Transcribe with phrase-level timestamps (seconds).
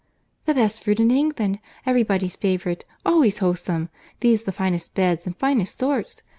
[0.45, 6.23] —"The best fruit in England—every body's favourite—always wholesome.—These the finest beds and finest sorts.